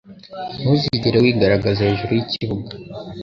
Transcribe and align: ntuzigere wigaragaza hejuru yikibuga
ntuzigere 0.59 1.17
wigaragaza 1.23 1.87
hejuru 1.87 2.11
yikibuga 2.17 2.73